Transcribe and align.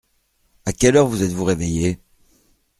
À 0.65 0.73
quelle 0.73 0.97
heure 0.97 1.05
vous 1.07 1.21
êtes-vous 1.21 1.43
réveillés? 1.45 1.99